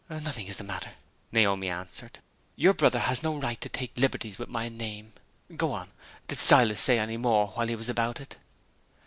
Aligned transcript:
"Nothing 0.09 0.47
is 0.47 0.57
the 0.57 0.63
matter," 0.63 0.93
Naomi 1.31 1.69
answered. 1.69 2.21
"Your 2.55 2.73
brother 2.73 2.97
has 2.97 3.21
no 3.21 3.37
right 3.37 3.61
to 3.61 3.69
take 3.69 3.95
liberties 3.99 4.39
with 4.39 4.49
my 4.49 4.67
name. 4.67 5.13
Go 5.55 5.73
on. 5.73 5.91
Did 6.27 6.39
Silas 6.39 6.81
say 6.81 6.97
any 6.97 7.17
more 7.17 7.49
while 7.49 7.67
he 7.67 7.75
was 7.75 7.87
about 7.87 8.19
it?" 8.19 8.35